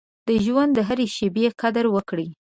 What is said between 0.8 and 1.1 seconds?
هرې